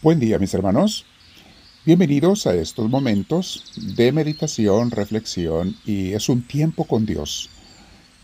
[0.00, 1.06] Buen día mis hermanos.
[1.84, 3.64] Bienvenidos a estos momentos
[3.96, 7.50] de meditación, reflexión y es un tiempo con Dios.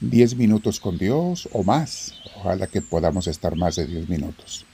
[0.00, 2.14] Diez minutos con Dios o más.
[2.36, 4.66] Ojalá que podamos estar más de diez minutos.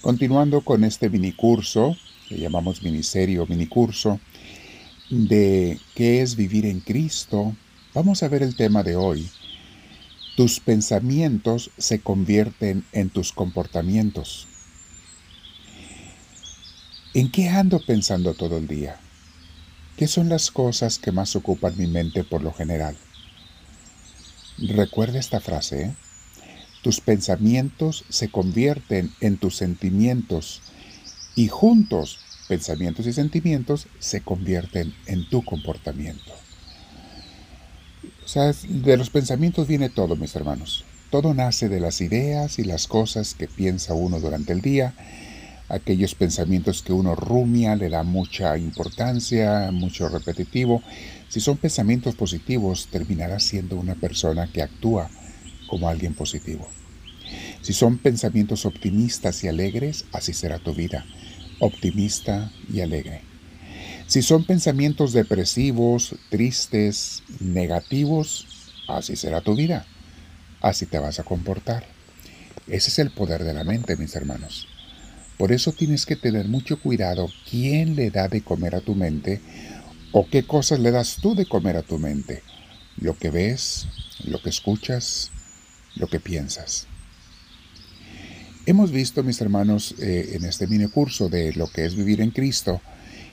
[0.00, 1.96] Continuando con este mini curso,
[2.28, 4.20] que llamamos miniserio, mini curso,
[5.10, 7.56] de qué es vivir en Cristo,
[7.94, 9.28] vamos a ver el tema de hoy.
[10.36, 14.46] Tus pensamientos se convierten en tus comportamientos.
[17.12, 18.96] ¿En qué ando pensando todo el día?
[19.96, 22.96] ¿Qué son las cosas que más ocupan mi mente por lo general?
[24.58, 25.82] Recuerda esta frase.
[25.82, 25.94] ¿eh?
[26.82, 30.62] Tus pensamientos se convierten en tus sentimientos
[31.34, 36.32] y juntos pensamientos y sentimientos se convierten en tu comportamiento.
[38.24, 40.84] O sea, de los pensamientos viene todo, mis hermanos.
[41.10, 44.94] Todo nace de las ideas y las cosas que piensa uno durante el día
[45.70, 50.82] aquellos pensamientos que uno rumia, le da mucha importancia, mucho repetitivo.
[51.28, 55.08] Si son pensamientos positivos, terminarás siendo una persona que actúa
[55.68, 56.68] como alguien positivo.
[57.62, 61.06] Si son pensamientos optimistas y alegres, así será tu vida,
[61.60, 63.22] optimista y alegre.
[64.08, 69.86] Si son pensamientos depresivos, tristes, negativos, así será tu vida,
[70.60, 71.84] así te vas a comportar.
[72.66, 74.66] Ese es el poder de la mente, mis hermanos.
[75.40, 79.40] Por eso tienes que tener mucho cuidado quién le da de comer a tu mente
[80.12, 82.42] o qué cosas le das tú de comer a tu mente.
[82.98, 83.86] Lo que ves,
[84.22, 85.30] lo que escuchas,
[85.96, 86.88] lo que piensas.
[88.66, 92.32] Hemos visto, mis hermanos, eh, en este mini curso de lo que es vivir en
[92.32, 92.82] Cristo,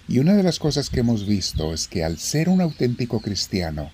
[0.08, 3.92] y una de las cosas que hemos visto es que al ser un auténtico cristiano,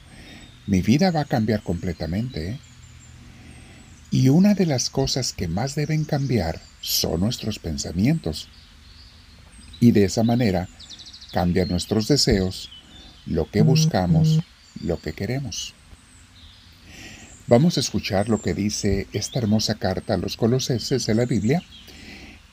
[0.67, 2.51] mi vida va a cambiar completamente.
[2.51, 2.59] ¿eh?
[4.11, 8.49] Y una de las cosas que más deben cambiar son nuestros pensamientos.
[9.79, 10.67] Y de esa manera
[11.31, 12.69] cambian nuestros deseos,
[13.25, 14.41] lo que buscamos,
[14.81, 15.73] lo que queremos.
[17.47, 21.63] Vamos a escuchar lo que dice esta hermosa carta a los colosenses de la Biblia,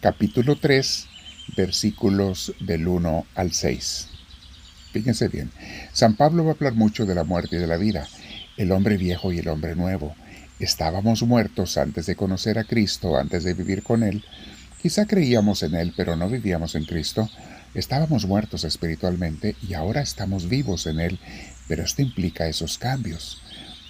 [0.00, 1.06] capítulo 3,
[1.56, 4.08] versículos del 1 al 6.
[4.92, 5.50] Fíjense bien,
[5.92, 8.08] San Pablo va a hablar mucho de la muerte y de la vida,
[8.56, 10.14] el hombre viejo y el hombre nuevo,
[10.60, 14.22] Estábamos muertos antes de conocer a Cristo, antes de vivir con Él.
[14.82, 17.30] Quizá creíamos en Él, pero no vivíamos en Cristo.
[17.72, 21.18] Estábamos muertos espiritualmente y ahora estamos vivos en Él,
[21.66, 23.40] pero esto implica esos cambios.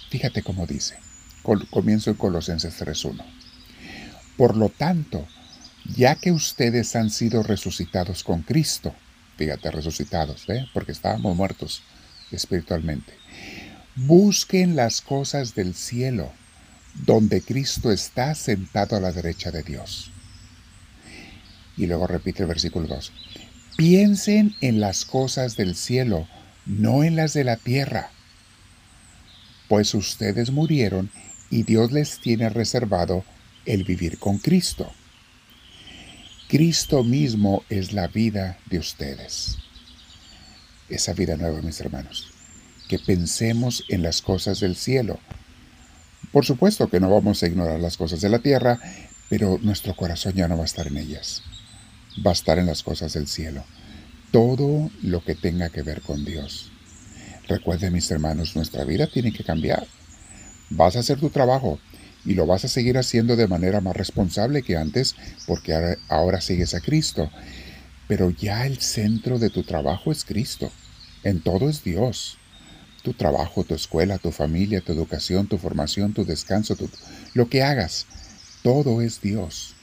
[0.09, 0.95] Fíjate cómo dice.
[1.43, 3.21] Comienzo en Colosenses 3.1.
[4.37, 5.27] Por lo tanto,
[5.93, 8.95] ya que ustedes han sido resucitados con Cristo,
[9.35, 10.65] fíjate, resucitados, ¿eh?
[10.73, 11.83] porque estábamos muertos
[12.31, 13.11] espiritualmente,
[13.97, 16.31] busquen las cosas del cielo
[16.93, 20.11] donde Cristo está sentado a la derecha de Dios.
[21.77, 23.11] Y luego repite el versículo 2.
[23.77, 26.27] Piensen en las cosas del cielo,
[26.65, 28.11] no en las de la tierra,
[29.71, 31.09] pues ustedes murieron
[31.49, 33.23] y Dios les tiene reservado
[33.65, 34.91] el vivir con Cristo.
[36.49, 39.59] Cristo mismo es la vida de ustedes.
[40.89, 42.33] Esa vida nueva, mis hermanos.
[42.89, 45.21] Que pensemos en las cosas del cielo,
[46.31, 48.79] por supuesto que no vamos a ignorar las cosas de la tierra,
[49.29, 51.43] pero nuestro corazón ya no va a estar en ellas.
[52.25, 53.63] Va a estar en las cosas del cielo.
[54.31, 56.71] Todo lo que tenga que ver con Dios.
[57.47, 59.85] Recuerden mis hermanos, nuestra vida tiene que cambiar.
[60.69, 61.79] Vas a hacer tu trabajo
[62.23, 65.15] y lo vas a seguir haciendo de manera más responsable que antes
[65.47, 67.29] porque ahora, ahora sigues a Cristo.
[68.07, 70.71] Pero ya el centro de tu trabajo es Cristo.
[71.23, 72.37] En todo es Dios
[73.03, 76.75] tu trabajo, tu escuela, tu familia, tu educación, tu formación, tu descanso,
[77.33, 78.05] lo que hagas,
[78.63, 79.75] todo es Dios.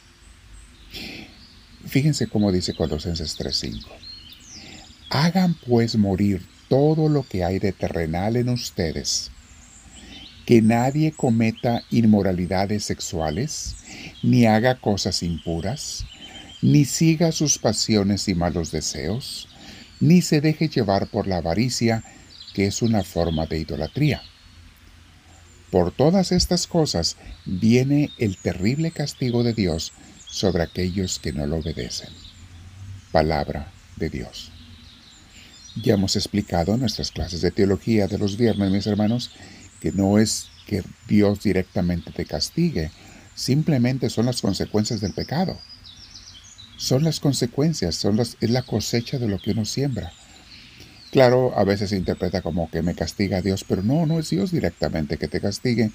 [1.86, 3.88] Fíjense cómo dice Colosenses 3:5.
[5.10, 9.30] Hagan pues morir todo lo que hay de terrenal en ustedes.
[10.46, 13.76] Que nadie cometa inmoralidades sexuales,
[14.22, 16.04] ni haga cosas impuras,
[16.62, 19.48] ni siga sus pasiones y malos deseos,
[20.00, 22.04] ni se deje llevar por la avaricia,
[22.54, 24.22] que es una forma de idolatría.
[25.70, 29.92] Por todas estas cosas viene el terrible castigo de Dios
[30.28, 32.08] sobre aquellos que no lo obedecen.
[33.12, 34.50] Palabra de Dios.
[35.82, 39.30] Ya hemos explicado en nuestras clases de teología de los viernes, mis hermanos,
[39.80, 42.90] que no es que Dios directamente te castigue,
[43.34, 45.58] simplemente son las consecuencias del pecado.
[46.76, 50.12] Son las consecuencias, son es la cosecha de lo que uno siembra.
[51.10, 54.50] Claro, a veces se interpreta como que me castiga Dios, pero no, no es Dios
[54.52, 55.90] directamente que te castigue.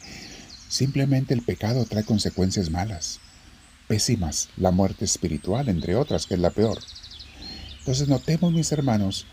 [0.70, 3.20] Simplemente el pecado trae consecuencias malas.
[3.88, 6.80] pésimas, la muerte espiritual, entre otras, que es la peor.
[7.80, 9.28] Entonces notemos, mis hermanos,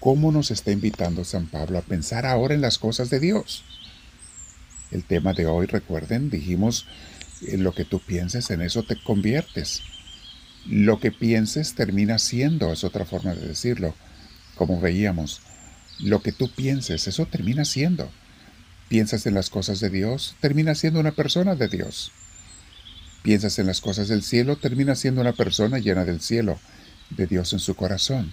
[0.00, 3.64] cómo nos está invitando San Pablo a pensar ahora en las cosas de Dios.
[4.90, 6.86] El tema de hoy, recuerden, dijimos,
[7.46, 9.82] en lo que tú pienses, en eso te conviertes.
[10.66, 13.94] Lo que pienses termina siendo, es otra forma de decirlo,
[14.66, 15.40] como veíamos.
[15.98, 18.08] Lo que tú pienses, eso termina siendo.
[18.88, 22.12] Piensas en las cosas de Dios, termina siendo una persona de Dios.
[23.24, 26.60] Piensas en las cosas del cielo, termina siendo una persona llena del cielo,
[27.10, 28.32] de Dios en su corazón.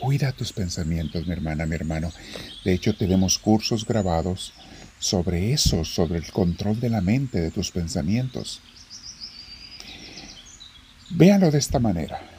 [0.00, 2.12] Cuida tus pensamientos, mi hermana, mi hermano.
[2.64, 4.54] De hecho, tenemos cursos grabados
[4.98, 8.60] sobre eso, sobre el control de la mente, de tus pensamientos.
[11.10, 12.35] Véanlo de esta manera.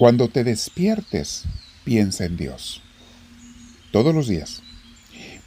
[0.00, 1.44] Cuando te despiertes,
[1.84, 2.80] piensa en Dios.
[3.92, 4.62] Todos los días.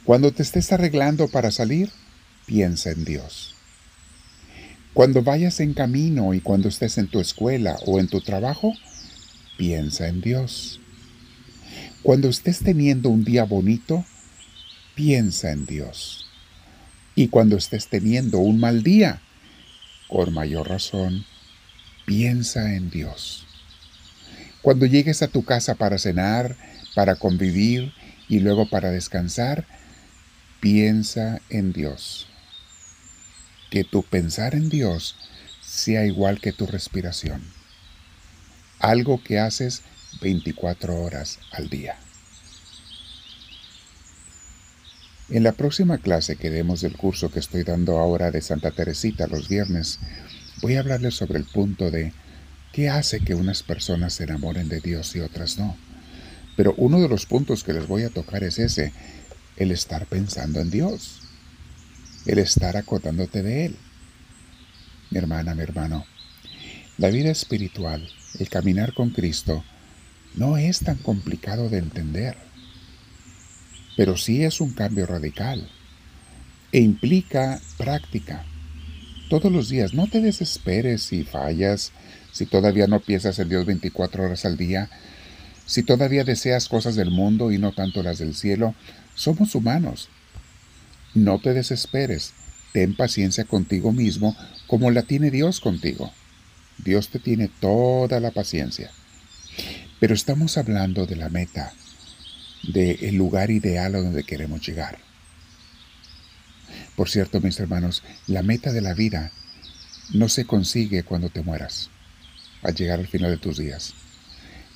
[0.04, 1.90] Cuando te estés arreglando para salir,
[2.46, 3.56] piensa en Dios.
[4.92, 8.72] Cuando vayas en camino y cuando estés en tu escuela o en tu trabajo,
[9.58, 10.78] piensa en Dios.
[12.04, 14.04] Cuando estés teniendo un día bonito,
[14.94, 16.30] piensa en Dios.
[17.16, 19.20] Y cuando estés teniendo un mal día,
[20.06, 21.24] con mayor razón,
[22.06, 23.48] piensa en Dios.
[24.64, 26.56] Cuando llegues a tu casa para cenar,
[26.94, 27.92] para convivir
[28.30, 29.66] y luego para descansar,
[30.60, 32.28] piensa en Dios
[33.68, 35.16] que tu pensar en Dios
[35.60, 37.42] sea igual que tu respiración.
[38.78, 39.82] Algo que haces
[40.22, 41.98] 24 horas al día.
[45.28, 49.26] En la próxima clase que demos del curso que estoy dando ahora de Santa Teresita
[49.26, 49.98] los viernes,
[50.62, 52.14] voy a hablarles sobre el punto de
[52.74, 55.76] qué hace que unas personas se enamoren de Dios y otras no.
[56.56, 58.92] Pero uno de los puntos que les voy a tocar es ese,
[59.56, 61.20] el estar pensando en Dios
[62.26, 63.76] el estar acordándote de Él.
[65.10, 66.06] Mi hermana, mi hermano,
[66.98, 69.64] la vida espiritual, el caminar con Cristo,
[70.34, 72.36] no es tan complicado de entender,
[73.96, 75.70] pero sí es un cambio radical
[76.72, 78.44] e implica práctica.
[79.28, 81.92] Todos los días, no te desesperes si fallas,
[82.34, 84.90] si todavía no piensas en Dios 24 horas al día,
[85.64, 88.74] si todavía deseas cosas del mundo y no tanto las del cielo.
[89.14, 90.10] Somos humanos
[91.14, 92.32] no te desesperes,
[92.72, 94.36] ten paciencia contigo mismo
[94.66, 96.12] como la tiene Dios contigo.
[96.78, 98.90] Dios te tiene toda la paciencia.
[100.00, 101.72] Pero estamos hablando de la meta,
[102.64, 104.98] del lugar ideal a donde queremos llegar.
[106.96, 109.30] Por cierto, mis hermanos, la meta de la vida
[110.12, 111.90] no se consigue cuando te mueras,
[112.64, 113.94] al llegar al final de tus días.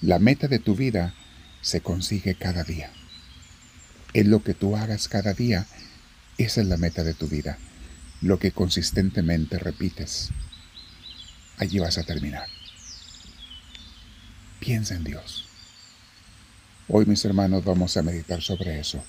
[0.01, 1.15] La meta de tu vida
[1.61, 2.91] se consigue cada día.
[4.15, 5.67] Es lo que tú hagas cada día
[6.39, 7.59] esa es la meta de tu vida,
[8.21, 10.31] lo que consistentemente repites.
[11.57, 12.47] Allí vas a terminar.
[14.61, 15.49] Piensa en Dios.
[16.87, 19.03] Hoy, mis hermanos, vamos a meditar sobre eso.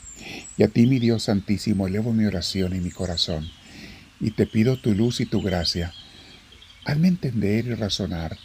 [0.57, 3.47] Y a ti, mi Dios Santísimo, elevo mi oración y mi corazón,
[4.19, 5.93] y te pido tu luz y tu gracia.
[6.83, 8.39] Hazme entender y razonar.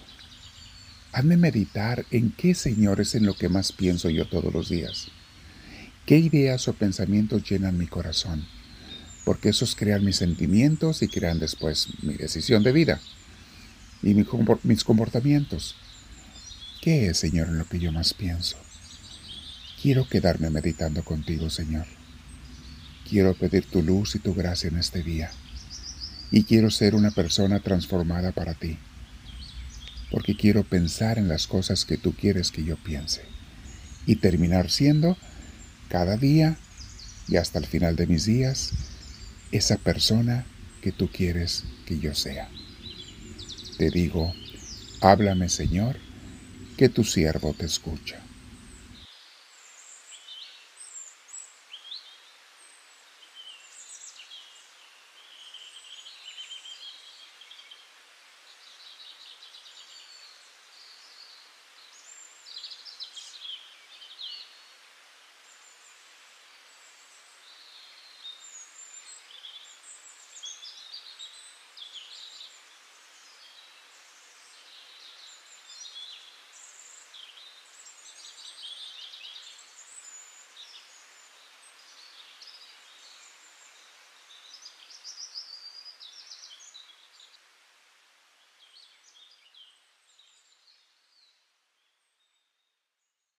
[1.15, 5.09] Hazme meditar en qué, Señor, es en lo que más pienso yo todos los días.
[6.07, 8.45] ¿Qué ideas o pensamientos llenan mi corazón?
[9.25, 13.01] porque esos crean mis sentimientos y crean después mi decisión de vida
[14.03, 15.77] y mis comportamientos.
[16.83, 18.59] ¿Qué es, Señor, en lo que yo más pienso?
[19.81, 21.87] Quiero quedarme meditando contigo, Señor.
[23.09, 25.31] Quiero pedir tu luz y tu gracia en este día.
[26.31, 28.79] Y quiero ser una persona transformada para ti.
[30.15, 33.23] Porque quiero pensar en las cosas que tú quieres que yo piense.
[34.07, 35.17] Y terminar siendo,
[35.89, 36.57] cada día
[37.27, 38.71] y hasta el final de mis días,
[39.51, 40.47] esa persona
[40.83, 42.49] que tú quieres que yo sea.
[43.77, 44.33] Te digo,
[45.01, 45.97] háblame Señor,
[46.77, 48.21] que tu siervo te escucha.